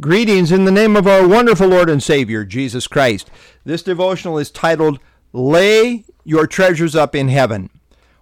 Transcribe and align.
Greetings 0.00 0.52
in 0.52 0.64
the 0.64 0.70
name 0.70 0.94
of 0.94 1.08
our 1.08 1.26
wonderful 1.26 1.66
Lord 1.66 1.90
and 1.90 2.00
Savior, 2.00 2.44
Jesus 2.44 2.86
Christ. 2.86 3.32
This 3.64 3.82
devotional 3.82 4.38
is 4.38 4.48
titled, 4.48 5.00
Lay 5.32 6.04
Your 6.22 6.46
Treasures 6.46 6.94
Up 6.94 7.16
in 7.16 7.26
Heaven. 7.30 7.68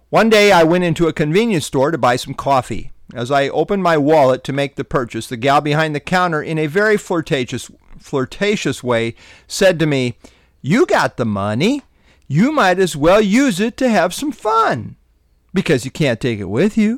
One 0.09 0.27
day 0.27 0.51
I 0.51 0.63
went 0.63 0.85
into 0.85 1.07
a 1.07 1.13
convenience 1.13 1.67
store 1.67 1.91
to 1.91 1.97
buy 1.99 2.15
some 2.15 2.33
coffee. 2.33 2.93
As 3.13 3.29
I 3.29 3.49
opened 3.49 3.83
my 3.83 3.95
wallet 3.95 4.43
to 4.45 4.53
make 4.53 4.75
the 4.75 4.83
purchase, 4.83 5.27
the 5.27 5.37
gal 5.37 5.61
behind 5.61 5.93
the 5.93 5.99
counter, 5.99 6.41
in 6.41 6.57
a 6.57 6.65
very 6.65 6.97
flirtatious, 6.97 7.69
flirtatious 7.99 8.83
way, 8.83 9.13
said 9.47 9.77
to 9.77 9.85
me, 9.85 10.17
You 10.63 10.87
got 10.87 11.17
the 11.17 11.25
money. 11.25 11.83
You 12.27 12.51
might 12.51 12.79
as 12.79 12.95
well 12.95 13.21
use 13.21 13.59
it 13.59 13.77
to 13.77 13.89
have 13.89 14.15
some 14.15 14.31
fun 14.31 14.95
because 15.53 15.85
you 15.85 15.91
can't 15.91 16.19
take 16.19 16.39
it 16.39 16.49
with 16.49 16.75
you. 16.75 16.97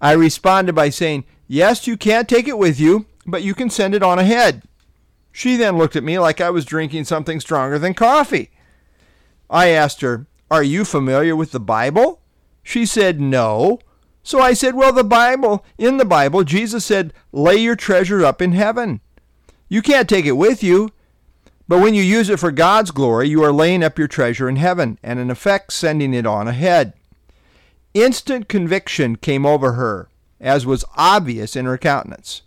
I 0.00 0.12
responded 0.12 0.76
by 0.76 0.90
saying, 0.90 1.24
Yes, 1.48 1.88
you 1.88 1.96
can't 1.96 2.28
take 2.28 2.46
it 2.46 2.58
with 2.58 2.78
you, 2.78 3.06
but 3.28 3.42
you 3.42 3.54
can 3.54 3.70
send 3.70 3.94
it 3.94 4.02
on 4.02 4.18
ahead. 4.18 4.62
She 5.30 5.56
then 5.56 5.76
looked 5.76 5.94
at 5.94 6.02
me 6.02 6.18
like 6.18 6.40
I 6.40 6.50
was 6.50 6.64
drinking 6.64 7.04
something 7.04 7.38
stronger 7.38 7.78
than 7.78 7.94
coffee. 7.94 8.50
I 9.50 9.68
asked 9.68 10.00
her, 10.00 10.26
Are 10.50 10.62
you 10.62 10.84
familiar 10.84 11.36
with 11.36 11.52
the 11.52 11.60
Bible? 11.60 12.20
She 12.62 12.86
said, 12.86 13.20
No. 13.20 13.78
So 14.22 14.40
I 14.40 14.54
said, 14.54 14.74
Well, 14.74 14.92
the 14.92 15.04
Bible, 15.04 15.64
in 15.76 15.98
the 15.98 16.04
Bible, 16.04 16.42
Jesus 16.42 16.84
said, 16.84 17.12
Lay 17.30 17.56
your 17.56 17.76
treasure 17.76 18.24
up 18.24 18.42
in 18.42 18.52
heaven. 18.52 19.00
You 19.68 19.82
can't 19.82 20.08
take 20.08 20.24
it 20.24 20.32
with 20.32 20.62
you, 20.62 20.90
but 21.68 21.80
when 21.80 21.94
you 21.94 22.02
use 22.02 22.30
it 22.30 22.40
for 22.40 22.50
God's 22.50 22.90
glory, 22.90 23.28
you 23.28 23.44
are 23.44 23.52
laying 23.52 23.84
up 23.84 23.98
your 23.98 24.08
treasure 24.08 24.48
in 24.48 24.56
heaven 24.56 24.98
and, 25.02 25.18
in 25.18 25.30
effect, 25.30 25.72
sending 25.74 26.14
it 26.14 26.26
on 26.26 26.48
ahead. 26.48 26.94
Instant 27.92 28.48
conviction 28.48 29.16
came 29.16 29.44
over 29.44 29.72
her, 29.72 30.08
as 30.40 30.64
was 30.64 30.84
obvious 30.96 31.54
in 31.54 31.66
her 31.66 31.76
countenance. 31.76 32.42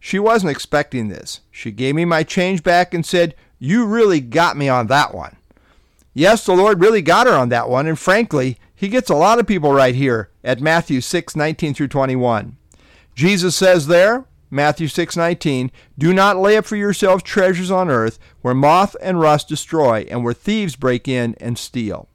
She 0.00 0.18
wasn't 0.18 0.50
expecting 0.50 1.08
this. 1.08 1.40
She 1.50 1.70
gave 1.70 1.94
me 1.94 2.04
my 2.04 2.22
change 2.22 2.62
back 2.62 2.94
and 2.94 3.04
said, 3.04 3.34
You 3.58 3.86
really 3.86 4.20
got 4.20 4.56
me 4.56 4.68
on 4.68 4.86
that 4.86 5.14
one. 5.14 5.36
Yes, 6.14 6.44
the 6.44 6.54
Lord 6.54 6.80
really 6.80 7.02
got 7.02 7.26
her 7.26 7.34
on 7.34 7.48
that 7.50 7.68
one, 7.68 7.86
and 7.86 7.98
frankly, 7.98 8.58
He 8.74 8.88
gets 8.88 9.10
a 9.10 9.14
lot 9.14 9.38
of 9.38 9.46
people 9.46 9.72
right 9.72 9.94
here 9.94 10.30
at 10.44 10.60
Matthew 10.60 11.00
6 11.00 11.36
19 11.36 11.74
through 11.74 11.88
21. 11.88 12.56
Jesus 13.14 13.56
says 13.56 13.88
there, 13.88 14.24
Matthew 14.50 14.88
6:19, 14.88 15.70
"Do 15.98 16.14
not 16.14 16.38
lay 16.38 16.56
up 16.56 16.64
for 16.64 16.76
yourselves 16.76 17.22
treasures 17.22 17.70
on 17.70 17.90
earth, 17.90 18.18
where 18.40 18.54
moth 18.54 18.96
and 19.02 19.20
rust 19.20 19.48
destroy 19.48 20.06
and 20.10 20.24
where 20.24 20.32
thieves 20.32 20.76
break 20.76 21.06
in 21.06 21.34
and 21.40 21.58
steal." 21.58 22.08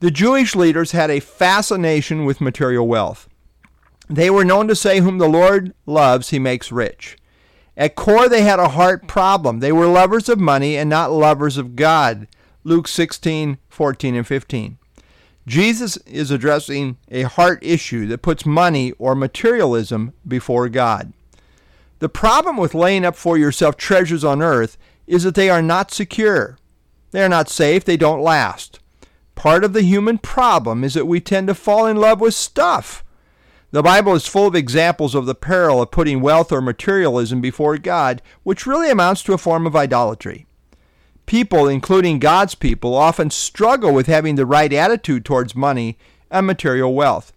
The 0.00 0.10
Jewish 0.10 0.54
leaders 0.54 0.92
had 0.92 1.10
a 1.10 1.20
fascination 1.20 2.24
with 2.24 2.40
material 2.40 2.86
wealth. 2.86 3.28
They 4.10 4.28
were 4.28 4.44
known 4.44 4.66
to 4.66 4.74
say, 4.74 4.98
Whom 4.98 5.18
the 5.18 5.28
Lord 5.28 5.72
loves, 5.86 6.30
he 6.30 6.40
makes 6.40 6.72
rich. 6.72 7.16
At 7.76 7.94
core, 7.94 8.28
they 8.28 8.42
had 8.42 8.58
a 8.58 8.70
heart 8.70 9.06
problem. 9.06 9.60
They 9.60 9.70
were 9.70 9.86
lovers 9.86 10.28
of 10.28 10.40
money 10.40 10.76
and 10.76 10.90
not 10.90 11.12
lovers 11.12 11.56
of 11.56 11.76
God. 11.76 12.26
Luke 12.64 12.88
16, 12.88 13.58
14, 13.68 14.14
and 14.16 14.26
15. 14.26 14.78
Jesus 15.46 15.96
is 15.98 16.32
addressing 16.32 16.96
a 17.08 17.22
heart 17.22 17.60
issue 17.62 18.06
that 18.08 18.20
puts 18.20 18.44
money 18.44 18.90
or 18.98 19.14
materialism 19.14 20.12
before 20.26 20.68
God. 20.68 21.12
The 22.00 22.08
problem 22.08 22.56
with 22.56 22.74
laying 22.74 23.04
up 23.04 23.14
for 23.14 23.38
yourself 23.38 23.76
treasures 23.76 24.24
on 24.24 24.42
earth 24.42 24.76
is 25.06 25.22
that 25.22 25.36
they 25.36 25.48
are 25.48 25.62
not 25.62 25.92
secure. 25.92 26.58
They 27.12 27.22
are 27.22 27.28
not 27.28 27.48
safe. 27.48 27.84
They 27.84 27.96
don't 27.96 28.20
last. 28.20 28.80
Part 29.36 29.62
of 29.62 29.72
the 29.72 29.82
human 29.82 30.18
problem 30.18 30.82
is 30.82 30.94
that 30.94 31.06
we 31.06 31.20
tend 31.20 31.46
to 31.46 31.54
fall 31.54 31.86
in 31.86 31.96
love 31.96 32.20
with 32.20 32.34
stuff 32.34 33.04
the 33.72 33.82
Bible 33.82 34.14
is 34.14 34.26
full 34.26 34.46
of 34.46 34.54
examples 34.54 35.14
of 35.14 35.26
the 35.26 35.34
peril 35.34 35.80
of 35.80 35.90
putting 35.90 36.20
wealth 36.20 36.50
or 36.50 36.60
materialism 36.60 37.40
before 37.40 37.78
God, 37.78 38.20
which 38.42 38.66
really 38.66 38.90
amounts 38.90 39.22
to 39.24 39.32
a 39.32 39.38
form 39.38 39.66
of 39.66 39.76
idolatry. 39.76 40.46
People, 41.26 41.68
including 41.68 42.18
God's 42.18 42.56
people, 42.56 42.94
often 42.94 43.30
struggle 43.30 43.94
with 43.94 44.08
having 44.08 44.34
the 44.34 44.46
right 44.46 44.72
attitude 44.72 45.24
towards 45.24 45.54
money 45.54 45.96
and 46.30 46.46
material 46.46 46.94
wealth. 46.94 47.32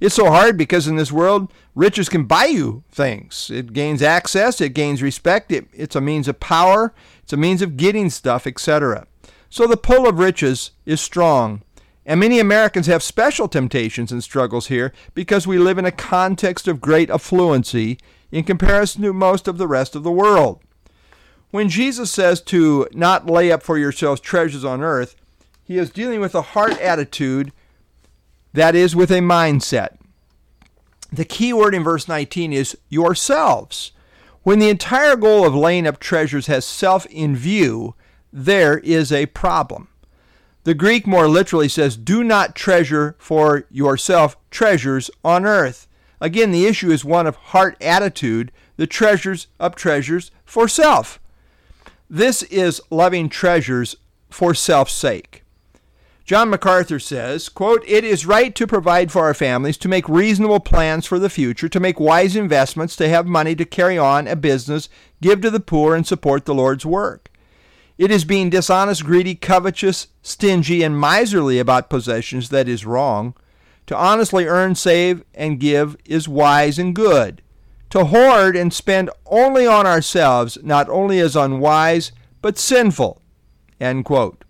It's 0.00 0.14
so 0.14 0.26
hard 0.26 0.58
because 0.58 0.86
in 0.86 0.96
this 0.96 1.10
world, 1.10 1.52
riches 1.74 2.08
can 2.08 2.24
buy 2.24 2.46
you 2.46 2.84
things. 2.90 3.50
It 3.52 3.72
gains 3.72 4.02
access, 4.02 4.60
it 4.60 4.74
gains 4.74 5.02
respect, 5.02 5.50
it, 5.50 5.66
it's 5.72 5.96
a 5.96 6.00
means 6.00 6.28
of 6.28 6.38
power, 6.38 6.92
it's 7.22 7.32
a 7.32 7.38
means 7.38 7.62
of 7.62 7.76
getting 7.76 8.10
stuff, 8.10 8.46
etc. 8.46 9.06
So 9.48 9.66
the 9.66 9.76
pull 9.76 10.06
of 10.06 10.18
riches 10.18 10.72
is 10.84 11.00
strong. 11.00 11.62
And 12.08 12.20
many 12.20 12.40
Americans 12.40 12.86
have 12.86 13.02
special 13.02 13.48
temptations 13.48 14.10
and 14.10 14.24
struggles 14.24 14.68
here 14.68 14.94
because 15.12 15.46
we 15.46 15.58
live 15.58 15.76
in 15.76 15.84
a 15.84 15.92
context 15.92 16.66
of 16.66 16.80
great 16.80 17.10
affluency 17.10 18.00
in 18.32 18.44
comparison 18.44 19.02
to 19.02 19.12
most 19.12 19.46
of 19.46 19.58
the 19.58 19.68
rest 19.68 19.94
of 19.94 20.04
the 20.04 20.10
world. 20.10 20.62
When 21.50 21.68
Jesus 21.68 22.10
says 22.10 22.40
to 22.44 22.88
not 22.94 23.26
lay 23.26 23.52
up 23.52 23.62
for 23.62 23.76
yourselves 23.76 24.22
treasures 24.22 24.64
on 24.64 24.82
earth, 24.82 25.16
he 25.62 25.76
is 25.76 25.90
dealing 25.90 26.20
with 26.20 26.34
a 26.34 26.40
heart 26.40 26.80
attitude 26.80 27.52
that 28.54 28.74
is 28.74 28.96
with 28.96 29.10
a 29.10 29.20
mindset. 29.20 29.98
The 31.12 31.26
key 31.26 31.52
word 31.52 31.74
in 31.74 31.84
verse 31.84 32.08
19 32.08 32.54
is 32.54 32.78
yourselves. 32.88 33.92
When 34.44 34.60
the 34.60 34.70
entire 34.70 35.14
goal 35.14 35.46
of 35.46 35.54
laying 35.54 35.86
up 35.86 36.00
treasures 36.00 36.46
has 36.46 36.64
self 36.64 37.04
in 37.10 37.36
view, 37.36 37.94
there 38.32 38.78
is 38.78 39.12
a 39.12 39.26
problem. 39.26 39.88
The 40.68 40.74
Greek 40.74 41.06
more 41.06 41.28
literally 41.28 41.70
says, 41.70 41.96
Do 41.96 42.22
not 42.22 42.54
treasure 42.54 43.16
for 43.18 43.64
yourself 43.70 44.36
treasures 44.50 45.10
on 45.24 45.46
earth. 45.46 45.88
Again, 46.20 46.50
the 46.50 46.66
issue 46.66 46.90
is 46.90 47.06
one 47.06 47.26
of 47.26 47.36
heart 47.36 47.74
attitude, 47.80 48.52
the 48.76 48.86
treasures 48.86 49.46
of 49.58 49.74
treasures 49.74 50.30
for 50.44 50.68
self. 50.68 51.20
This 52.10 52.42
is 52.42 52.82
loving 52.90 53.30
treasures 53.30 53.96
for 54.28 54.52
self's 54.52 54.92
sake. 54.92 55.42
John 56.26 56.50
MacArthur 56.50 57.00
says, 57.00 57.48
quote, 57.48 57.82
It 57.86 58.04
is 58.04 58.26
right 58.26 58.54
to 58.54 58.66
provide 58.66 59.10
for 59.10 59.22
our 59.22 59.32
families, 59.32 59.78
to 59.78 59.88
make 59.88 60.06
reasonable 60.06 60.60
plans 60.60 61.06
for 61.06 61.18
the 61.18 61.30
future, 61.30 61.70
to 61.70 61.80
make 61.80 61.98
wise 61.98 62.36
investments, 62.36 62.94
to 62.96 63.08
have 63.08 63.24
money 63.24 63.54
to 63.54 63.64
carry 63.64 63.96
on 63.96 64.28
a 64.28 64.36
business, 64.36 64.90
give 65.22 65.40
to 65.40 65.50
the 65.50 65.60
poor, 65.60 65.94
and 65.94 66.06
support 66.06 66.44
the 66.44 66.54
Lord's 66.54 66.84
work. 66.84 67.27
It 67.98 68.12
is 68.12 68.24
being 68.24 68.48
dishonest, 68.48 69.04
greedy, 69.04 69.34
covetous, 69.34 70.06
stingy, 70.22 70.84
and 70.84 70.98
miserly 70.98 71.58
about 71.58 71.90
possessions 71.90 72.48
that 72.50 72.68
is 72.68 72.86
wrong. 72.86 73.34
To 73.88 73.96
honestly 73.96 74.46
earn, 74.46 74.76
save, 74.76 75.24
and 75.34 75.58
give 75.58 75.96
is 76.04 76.28
wise 76.28 76.78
and 76.78 76.94
good. 76.94 77.42
To 77.90 78.04
hoard 78.04 78.54
and 78.54 78.72
spend 78.72 79.10
only 79.26 79.66
on 79.66 79.86
ourselves 79.86 80.58
not 80.62 80.88
only 80.88 81.18
is 81.18 81.34
unwise, 81.34 82.12
but 82.40 82.58
sinful. 82.58 83.20
End 83.80 84.04
quote. 84.04 84.44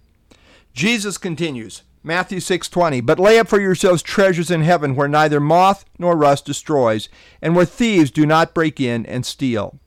Jesus 0.74 1.16
continues, 1.16 1.82
Matthew 2.02 2.40
6:20, 2.40 3.00
"But 3.00 3.18
lay 3.18 3.38
up 3.38 3.48
for 3.48 3.60
yourselves 3.60 4.02
treasures 4.02 4.50
in 4.50 4.62
heaven 4.62 4.94
where 4.94 5.08
neither 5.08 5.40
moth 5.40 5.84
nor 5.98 6.16
rust 6.16 6.44
destroys, 6.44 7.08
and 7.40 7.56
where 7.56 7.64
thieves 7.64 8.10
do 8.10 8.26
not 8.26 8.54
break 8.54 8.80
in 8.80 9.06
and 9.06 9.24
steal." 9.24 9.78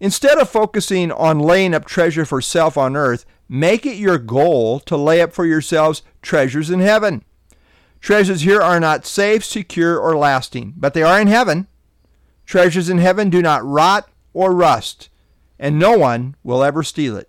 Instead 0.00 0.38
of 0.38 0.48
focusing 0.48 1.12
on 1.12 1.38
laying 1.38 1.74
up 1.74 1.84
treasure 1.84 2.24
for 2.24 2.40
self 2.40 2.78
on 2.78 2.96
earth, 2.96 3.26
make 3.48 3.84
it 3.84 3.96
your 3.96 4.18
goal 4.18 4.80
to 4.80 4.96
lay 4.96 5.20
up 5.20 5.32
for 5.32 5.44
yourselves 5.44 6.02
treasures 6.22 6.70
in 6.70 6.80
heaven. 6.80 7.22
Treasures 8.00 8.40
here 8.40 8.62
are 8.62 8.80
not 8.80 9.04
safe, 9.04 9.44
secure, 9.44 9.98
or 9.98 10.16
lasting, 10.16 10.72
but 10.76 10.94
they 10.94 11.02
are 11.02 11.20
in 11.20 11.28
heaven. 11.28 11.68
Treasures 12.46 12.88
in 12.88 12.96
heaven 12.96 13.28
do 13.28 13.42
not 13.42 13.64
rot 13.64 14.08
or 14.32 14.54
rust, 14.54 15.10
and 15.58 15.78
no 15.78 15.98
one 15.98 16.34
will 16.42 16.64
ever 16.64 16.82
steal 16.82 17.16
it. 17.16 17.28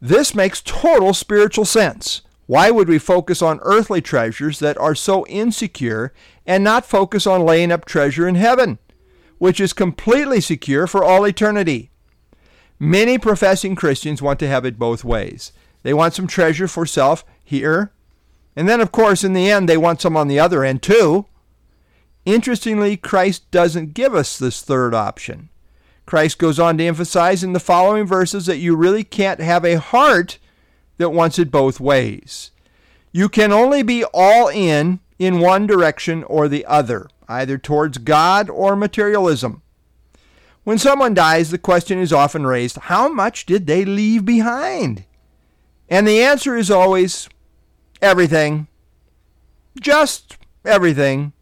This 0.00 0.34
makes 0.34 0.62
total 0.62 1.12
spiritual 1.12 1.66
sense. 1.66 2.22
Why 2.46 2.70
would 2.70 2.88
we 2.88 2.98
focus 2.98 3.42
on 3.42 3.60
earthly 3.62 4.00
treasures 4.00 4.58
that 4.60 4.78
are 4.78 4.94
so 4.94 5.26
insecure 5.26 6.14
and 6.46 6.64
not 6.64 6.86
focus 6.86 7.26
on 7.26 7.44
laying 7.44 7.70
up 7.70 7.84
treasure 7.84 8.26
in 8.26 8.36
heaven? 8.36 8.78
Which 9.38 9.60
is 9.60 9.72
completely 9.72 10.40
secure 10.40 10.86
for 10.86 11.02
all 11.02 11.24
eternity. 11.24 11.90
Many 12.78 13.18
professing 13.18 13.74
Christians 13.74 14.22
want 14.22 14.38
to 14.40 14.48
have 14.48 14.64
it 14.64 14.78
both 14.78 15.04
ways. 15.04 15.52
They 15.82 15.94
want 15.94 16.14
some 16.14 16.26
treasure 16.26 16.68
for 16.68 16.86
self 16.86 17.24
here, 17.42 17.92
and 18.54 18.68
then, 18.68 18.80
of 18.80 18.92
course, 18.92 19.24
in 19.24 19.32
the 19.32 19.50
end, 19.50 19.68
they 19.68 19.76
want 19.76 20.00
some 20.00 20.16
on 20.16 20.28
the 20.28 20.40
other 20.40 20.64
end 20.64 20.82
too. 20.82 21.26
Interestingly, 22.24 22.96
Christ 22.96 23.50
doesn't 23.50 23.94
give 23.94 24.14
us 24.14 24.38
this 24.38 24.62
third 24.62 24.94
option. 24.94 25.48
Christ 26.04 26.38
goes 26.38 26.58
on 26.58 26.78
to 26.78 26.84
emphasize 26.84 27.44
in 27.44 27.52
the 27.52 27.60
following 27.60 28.06
verses 28.06 28.46
that 28.46 28.58
you 28.58 28.74
really 28.74 29.04
can't 29.04 29.40
have 29.40 29.64
a 29.64 29.78
heart 29.78 30.38
that 30.96 31.10
wants 31.10 31.38
it 31.38 31.50
both 31.50 31.80
ways. 31.80 32.50
You 33.12 33.28
can 33.28 33.52
only 33.52 33.82
be 33.82 34.04
all 34.12 34.48
in 34.48 35.00
in 35.18 35.40
one 35.40 35.66
direction 35.66 36.24
or 36.24 36.48
the 36.48 36.64
other 36.66 37.08
either 37.28 37.58
towards 37.58 37.98
God 37.98 38.48
or 38.50 38.74
materialism. 38.74 39.62
When 40.64 40.78
someone 40.78 41.14
dies, 41.14 41.50
the 41.50 41.58
question 41.58 41.98
is 41.98 42.12
often 42.12 42.46
raised 42.46 42.76
how 42.76 43.08
much 43.08 43.46
did 43.46 43.66
they 43.66 43.84
leave 43.84 44.24
behind? 44.24 45.04
And 45.88 46.06
the 46.06 46.20
answer 46.20 46.56
is 46.56 46.70
always 46.70 47.28
everything. 48.02 48.66
Just 49.80 50.36
everything. 50.64 51.32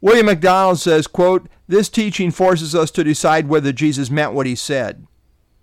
William 0.00 0.26
MacDonald 0.26 0.78
says, 0.78 1.06
quote, 1.06 1.48
This 1.66 1.88
teaching 1.88 2.30
forces 2.30 2.74
us 2.74 2.90
to 2.92 3.02
decide 3.02 3.48
whether 3.48 3.72
Jesus 3.72 4.10
meant 4.10 4.32
what 4.32 4.46
he 4.46 4.54
said. 4.54 5.06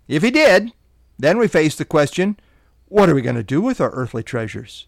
If 0.08 0.22
he 0.22 0.30
did, 0.30 0.72
then 1.18 1.38
we 1.38 1.48
face 1.48 1.74
the 1.74 1.84
question, 1.84 2.38
what 2.88 3.08
are 3.08 3.14
we 3.14 3.22
going 3.22 3.36
to 3.36 3.42
do 3.42 3.60
with 3.60 3.80
our 3.80 3.90
earthly 3.90 4.22
treasures? 4.22 4.86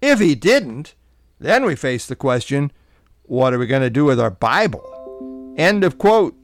If 0.00 0.18
he 0.18 0.34
didn't, 0.34 0.94
then 1.38 1.64
we 1.64 1.76
face 1.76 2.06
the 2.06 2.16
question, 2.16 2.72
what 3.24 3.54
are 3.54 3.58
we 3.58 3.66
going 3.66 3.82
to 3.82 3.90
do 3.90 4.04
with 4.04 4.20
our 4.20 4.30
Bible? 4.30 5.54
End 5.56 5.84
of 5.84 5.98
quote. 5.98 6.36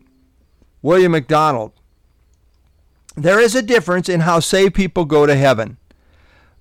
William 0.82 1.12
MacDonald. 1.12 1.72
There 3.16 3.40
is 3.40 3.54
a 3.54 3.62
difference 3.62 4.08
in 4.08 4.20
how 4.20 4.40
saved 4.40 4.75
people 4.75 5.04
go 5.04 5.26
to 5.26 5.34
heaven. 5.34 5.76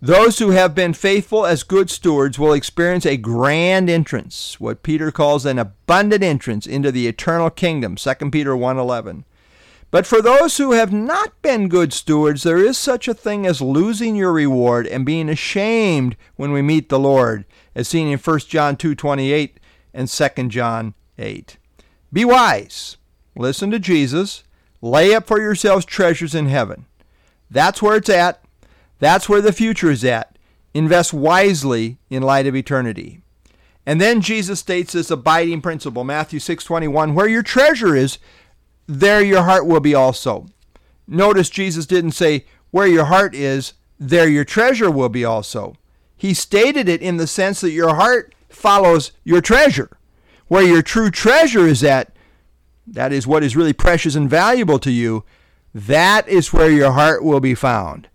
Those 0.01 0.39
who 0.39 0.51
have 0.51 0.75
been 0.75 0.93
faithful 0.93 1.45
as 1.45 1.63
good 1.63 1.89
stewards 1.89 2.37
will 2.37 2.53
experience 2.53 3.05
a 3.05 3.17
grand 3.17 3.89
entrance, 3.89 4.59
what 4.59 4.83
Peter 4.83 5.11
calls 5.11 5.45
an 5.45 5.57
abundant 5.57 6.23
entrance 6.23 6.67
into 6.67 6.91
the 6.91 7.07
eternal 7.07 7.49
kingdom, 7.49 7.95
2 7.95 8.31
Peter 8.31 8.55
1:11. 8.55 9.23
But 9.89 10.05
for 10.05 10.21
those 10.21 10.57
who 10.57 10.73
have 10.73 10.93
not 10.93 11.41
been 11.41 11.69
good 11.69 11.93
stewards, 11.93 12.43
there 12.43 12.57
is 12.57 12.77
such 12.77 13.07
a 13.07 13.13
thing 13.13 13.45
as 13.47 13.61
losing 13.61 14.15
your 14.15 14.33
reward 14.33 14.85
and 14.85 15.05
being 15.05 15.29
ashamed 15.29 16.15
when 16.35 16.51
we 16.51 16.61
meet 16.61 16.89
the 16.89 16.99
Lord, 16.99 17.45
as 17.73 17.87
seen 17.87 18.07
in 18.07 18.19
1 18.19 18.49
John 18.49 18.75
2:28 18.75 19.59
and 19.97 20.07
2 20.07 20.47
John 20.49 20.93
8. 21.17 21.57
Be 22.13 22.23
wise. 22.23 22.97
Listen 23.35 23.71
to 23.71 23.79
Jesus. 23.79 24.43
Lay 24.79 25.13
up 25.13 25.25
for 25.25 25.41
yourselves 25.41 25.85
treasures 25.85 26.35
in 26.35 26.45
heaven. 26.45 26.85
That's 27.49 27.81
where 27.81 27.97
it's 27.97 28.09
at. 28.09 28.41
That's 28.99 29.27
where 29.27 29.41
the 29.41 29.51
future 29.51 29.89
is 29.89 30.05
at. 30.05 30.37
Invest 30.73 31.13
wisely 31.13 31.97
in 32.11 32.21
light 32.21 32.45
of 32.45 32.55
eternity. 32.55 33.21
And 33.87 33.99
then 33.99 34.21
Jesus 34.21 34.59
states 34.59 34.93
this 34.93 35.09
abiding 35.09 35.61
principle, 35.61 36.03
Matthew 36.03 36.39
6:21, 36.39 37.15
where 37.15 37.27
your 37.27 37.41
treasure 37.41 37.95
is, 37.95 38.19
there 38.85 39.23
your 39.23 39.43
heart 39.43 39.65
will 39.65 39.79
be 39.79 39.95
also. 39.95 40.45
Notice 41.07 41.49
Jesus 41.49 41.87
didn't 41.87 42.11
say 42.11 42.45
where 42.69 42.87
your 42.87 43.05
heart 43.05 43.33
is, 43.33 43.73
there 43.99 44.27
your 44.27 44.45
treasure 44.45 44.91
will 44.91 45.09
be 45.09 45.25
also. 45.25 45.75
He 46.15 46.33
stated 46.35 46.87
it 46.87 47.01
in 47.01 47.17
the 47.17 47.27
sense 47.27 47.61
that 47.61 47.71
your 47.71 47.95
heart 47.95 48.35
follows 48.57 49.11
your 49.23 49.41
treasure. 49.41 49.97
Where 50.47 50.63
your 50.63 50.81
true 50.81 51.11
treasure 51.11 51.67
is 51.67 51.83
at, 51.83 52.15
that 52.85 53.11
is 53.11 53.27
what 53.27 53.43
is 53.43 53.55
really 53.55 53.73
precious 53.73 54.15
and 54.15 54.29
valuable 54.29 54.79
to 54.79 54.91
you, 54.91 55.23
that 55.73 56.27
is 56.27 56.53
where 56.53 56.69
your 56.69 56.93
heart 56.93 57.23
will 57.23 57.39
be 57.39 57.55
found 57.55 58.07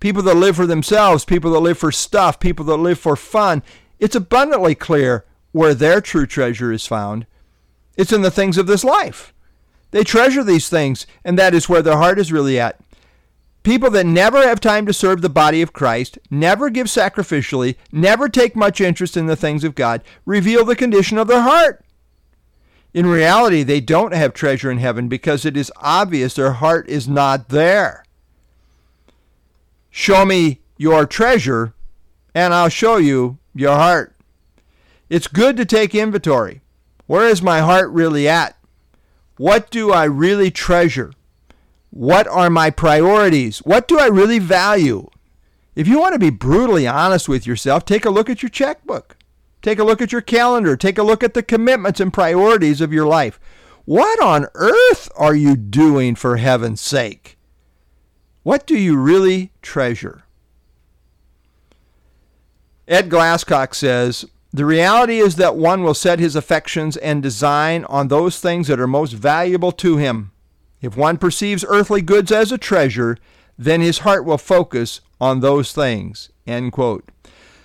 people 0.00 0.22
that 0.22 0.34
live 0.36 0.56
for 0.56 0.66
themselves, 0.66 1.24
people 1.24 1.50
that 1.52 1.60
live 1.60 1.78
for 1.78 1.92
stuff, 1.92 2.38
people 2.38 2.64
that 2.66 2.76
live 2.76 2.98
for 2.98 3.16
fun, 3.16 3.62
it's 3.98 4.16
abundantly 4.16 4.74
clear 4.74 5.24
where 5.52 5.74
their 5.74 6.00
true 6.00 6.26
treasure 6.26 6.72
is 6.72 6.86
found. 6.86 7.26
It's 7.96 8.12
in 8.12 8.22
the 8.22 8.30
things 8.30 8.58
of 8.58 8.66
this 8.66 8.84
life. 8.84 9.32
They 9.90 10.04
treasure 10.04 10.44
these 10.44 10.68
things, 10.68 11.06
and 11.24 11.38
that 11.38 11.54
is 11.54 11.68
where 11.68 11.82
their 11.82 11.96
heart 11.96 12.18
is 12.18 12.32
really 12.32 12.60
at. 12.60 12.78
People 13.66 13.90
that 13.90 14.06
never 14.06 14.46
have 14.46 14.60
time 14.60 14.86
to 14.86 14.92
serve 14.92 15.22
the 15.22 15.28
body 15.28 15.60
of 15.60 15.72
Christ, 15.72 16.20
never 16.30 16.70
give 16.70 16.86
sacrificially, 16.86 17.74
never 17.90 18.28
take 18.28 18.54
much 18.54 18.80
interest 18.80 19.16
in 19.16 19.26
the 19.26 19.34
things 19.34 19.64
of 19.64 19.74
God, 19.74 20.02
reveal 20.24 20.64
the 20.64 20.76
condition 20.76 21.18
of 21.18 21.26
their 21.26 21.40
heart. 21.40 21.84
In 22.94 23.06
reality, 23.06 23.64
they 23.64 23.80
don't 23.80 24.14
have 24.14 24.32
treasure 24.32 24.70
in 24.70 24.78
heaven 24.78 25.08
because 25.08 25.44
it 25.44 25.56
is 25.56 25.72
obvious 25.78 26.34
their 26.34 26.52
heart 26.52 26.88
is 26.88 27.08
not 27.08 27.48
there. 27.48 28.04
Show 29.90 30.24
me 30.24 30.60
your 30.76 31.04
treasure, 31.04 31.74
and 32.36 32.54
I'll 32.54 32.68
show 32.68 32.98
you 32.98 33.38
your 33.52 33.74
heart. 33.74 34.14
It's 35.10 35.26
good 35.26 35.56
to 35.56 35.64
take 35.64 35.92
inventory. 35.92 36.60
Where 37.08 37.26
is 37.26 37.42
my 37.42 37.58
heart 37.58 37.90
really 37.90 38.28
at? 38.28 38.56
What 39.38 39.70
do 39.72 39.90
I 39.90 40.04
really 40.04 40.52
treasure? 40.52 41.10
What 41.96 42.26
are 42.26 42.50
my 42.50 42.68
priorities? 42.68 43.60
What 43.60 43.88
do 43.88 43.98
I 43.98 44.08
really 44.08 44.38
value? 44.38 45.08
If 45.74 45.88
you 45.88 45.98
want 45.98 46.12
to 46.12 46.18
be 46.18 46.28
brutally 46.28 46.86
honest 46.86 47.26
with 47.26 47.46
yourself, 47.46 47.86
take 47.86 48.04
a 48.04 48.10
look 48.10 48.28
at 48.28 48.42
your 48.42 48.50
checkbook. 48.50 49.16
Take 49.62 49.78
a 49.78 49.84
look 49.84 50.02
at 50.02 50.12
your 50.12 50.20
calendar. 50.20 50.76
Take 50.76 50.98
a 50.98 51.02
look 51.02 51.24
at 51.24 51.32
the 51.32 51.42
commitments 51.42 51.98
and 51.98 52.12
priorities 52.12 52.82
of 52.82 52.92
your 52.92 53.06
life. 53.06 53.40
What 53.86 54.22
on 54.22 54.46
earth 54.52 55.10
are 55.16 55.34
you 55.34 55.56
doing 55.56 56.16
for 56.16 56.36
heaven's 56.36 56.82
sake? 56.82 57.38
What 58.42 58.66
do 58.66 58.78
you 58.78 58.98
really 58.98 59.52
treasure? 59.62 60.24
Ed 62.86 63.08
Glasscock 63.08 63.74
says, 63.74 64.26
The 64.52 64.66
reality 64.66 65.16
is 65.16 65.36
that 65.36 65.56
one 65.56 65.82
will 65.82 65.94
set 65.94 66.18
his 66.18 66.36
affections 66.36 66.98
and 66.98 67.22
design 67.22 67.86
on 67.86 68.08
those 68.08 68.38
things 68.38 68.68
that 68.68 68.80
are 68.80 68.86
most 68.86 69.12
valuable 69.12 69.72
to 69.72 69.96
him. 69.96 70.32
If 70.80 70.96
one 70.96 71.16
perceives 71.16 71.64
earthly 71.68 72.02
goods 72.02 72.30
as 72.30 72.52
a 72.52 72.58
treasure, 72.58 73.16
then 73.58 73.80
his 73.80 73.98
heart 73.98 74.24
will 74.24 74.38
focus 74.38 75.00
on 75.20 75.40
those 75.40 75.72
things. 75.72 76.30
End 76.46 76.72
quote. 76.72 77.08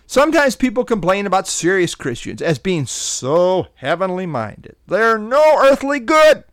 Sometimes 0.07 0.55
people 0.55 0.83
complain 0.83 1.25
about 1.25 1.47
serious 1.47 1.95
Christians 1.95 2.41
as 2.41 2.59
being 2.59 2.85
so 2.85 3.67
heavenly 3.75 4.25
minded. 4.25 4.75
They're 4.87 5.17
no 5.17 5.57
earthly 5.59 5.99
good. 5.99 6.43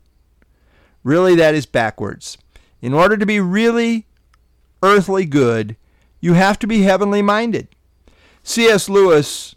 Really, 1.03 1.35
that 1.37 1.55
is 1.55 1.67
backwards. 1.67 2.39
In 2.81 2.93
order 2.93 3.17
to 3.17 3.27
be 3.27 3.41
really 3.41 4.07
earthly 4.83 5.25
good, 5.25 5.77
you 6.21 6.35
have 6.35 6.59
to 6.61 6.67
be 6.67 6.83
heavenly 6.83 7.23
minded. 7.23 7.69
C.S. 8.43 8.89
Lewis 8.89 9.57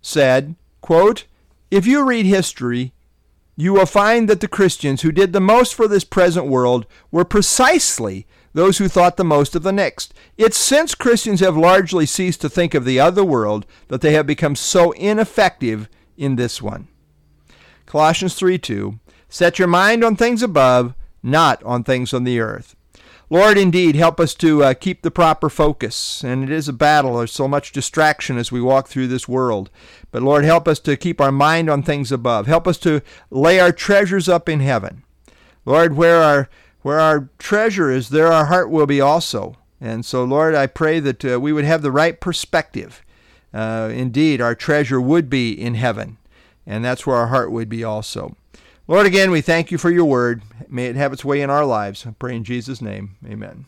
said, 0.00 0.54
quote, 0.80 1.24
If 1.70 1.86
you 1.86 2.04
read 2.04 2.26
history, 2.26 2.92
you 3.56 3.72
will 3.72 3.86
find 3.86 4.28
that 4.28 4.40
the 4.40 4.48
Christians 4.48 5.02
who 5.02 5.10
did 5.10 5.32
the 5.32 5.40
most 5.40 5.74
for 5.74 5.88
this 5.88 6.04
present 6.04 6.46
world 6.46 6.86
were 7.10 7.24
precisely 7.24 8.26
those 8.52 8.78
who 8.78 8.88
thought 8.88 9.16
the 9.16 9.24
most 9.24 9.54
of 9.54 9.62
the 9.62 9.72
next. 9.72 10.14
It's 10.36 10.56
since 10.56 10.94
Christians 10.94 11.40
have 11.40 11.56
largely 11.56 12.06
ceased 12.06 12.40
to 12.42 12.48
think 12.48 12.74
of 12.74 12.84
the 12.84 13.00
other 13.00 13.24
world 13.24 13.66
that 13.88 14.02
they 14.02 14.12
have 14.12 14.26
become 14.26 14.56
so 14.56 14.92
ineffective 14.92 15.88
in 16.16 16.36
this 16.36 16.60
one. 16.62 16.88
Colossians 17.86 18.34
3 18.34 18.58
2 18.58 18.98
Set 19.28 19.58
your 19.58 19.68
mind 19.68 20.04
on 20.04 20.16
things 20.16 20.42
above, 20.42 20.94
not 21.22 21.62
on 21.64 21.82
things 21.82 22.14
on 22.14 22.24
the 22.24 22.40
earth. 22.40 22.76
Lord, 23.28 23.58
indeed, 23.58 23.96
help 23.96 24.20
us 24.20 24.34
to 24.34 24.62
uh, 24.62 24.74
keep 24.74 25.02
the 25.02 25.10
proper 25.10 25.50
focus. 25.50 26.22
And 26.22 26.44
it 26.44 26.50
is 26.50 26.68
a 26.68 26.72
battle. 26.72 27.16
There's 27.16 27.32
so 27.32 27.48
much 27.48 27.72
distraction 27.72 28.38
as 28.38 28.52
we 28.52 28.60
walk 28.60 28.86
through 28.86 29.08
this 29.08 29.26
world. 29.26 29.68
But 30.12 30.22
Lord, 30.22 30.44
help 30.44 30.68
us 30.68 30.78
to 30.80 30.96
keep 30.96 31.20
our 31.20 31.32
mind 31.32 31.68
on 31.68 31.82
things 31.82 32.12
above. 32.12 32.46
Help 32.46 32.68
us 32.68 32.78
to 32.78 33.02
lay 33.30 33.58
our 33.58 33.72
treasures 33.72 34.28
up 34.28 34.48
in 34.48 34.60
heaven. 34.60 35.02
Lord, 35.64 35.96
where 35.96 36.22
our 36.22 36.48
where 36.82 37.00
our 37.00 37.28
treasure 37.40 37.90
is, 37.90 38.10
there 38.10 38.32
our 38.32 38.44
heart 38.44 38.70
will 38.70 38.86
be 38.86 39.00
also. 39.00 39.56
And 39.80 40.04
so, 40.04 40.22
Lord, 40.22 40.54
I 40.54 40.68
pray 40.68 41.00
that 41.00 41.24
uh, 41.24 41.40
we 41.40 41.52
would 41.52 41.64
have 41.64 41.82
the 41.82 41.90
right 41.90 42.20
perspective. 42.20 43.02
Uh, 43.52 43.90
indeed, 43.92 44.40
our 44.40 44.54
treasure 44.54 45.00
would 45.00 45.28
be 45.28 45.50
in 45.50 45.74
heaven, 45.74 46.18
and 46.64 46.84
that's 46.84 47.04
where 47.04 47.16
our 47.16 47.26
heart 47.26 47.50
would 47.50 47.68
be 47.68 47.82
also. 47.82 48.36
Lord, 48.88 49.06
again, 49.06 49.30
we 49.30 49.40
thank 49.40 49.70
you 49.72 49.78
for 49.78 49.90
your 49.90 50.04
word. 50.04 50.42
May 50.68 50.86
it 50.86 50.96
have 50.96 51.12
its 51.12 51.24
way 51.24 51.40
in 51.40 51.50
our 51.50 51.64
lives. 51.64 52.06
I 52.06 52.12
pray 52.12 52.36
in 52.36 52.44
Jesus' 52.44 52.80
name. 52.80 53.16
Amen. 53.26 53.66